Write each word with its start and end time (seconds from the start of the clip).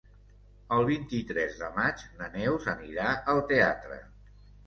El 0.77 0.85
vint-i-tres 0.87 1.59
de 1.59 1.67
maig 1.75 2.01
na 2.21 2.31
Neus 2.37 2.65
anirà 2.75 3.13
al 3.35 3.45
teatre. 3.53 4.01